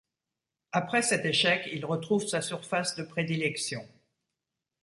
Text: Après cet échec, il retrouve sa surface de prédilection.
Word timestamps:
Après 0.71 1.03
cet 1.03 1.25
échec, 1.25 1.69
il 1.71 1.85
retrouve 1.85 2.25
sa 2.25 2.41
surface 2.41 2.95
de 2.95 3.03
prédilection. 3.03 3.87